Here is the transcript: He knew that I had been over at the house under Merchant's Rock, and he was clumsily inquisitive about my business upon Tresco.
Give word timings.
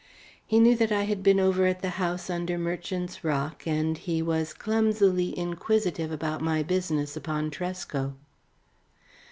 He 0.47 0.59
knew 0.59 0.75
that 0.77 0.91
I 0.91 1.03
had 1.03 1.21
been 1.21 1.39
over 1.39 1.67
at 1.67 1.83
the 1.83 1.91
house 2.01 2.27
under 2.27 2.57
Merchant's 2.57 3.23
Rock, 3.23 3.67
and 3.67 3.95
he 3.99 4.23
was 4.23 4.51
clumsily 4.51 5.37
inquisitive 5.37 6.11
about 6.11 6.41
my 6.41 6.63
business 6.63 7.15
upon 7.15 7.51
Tresco. 7.51 8.15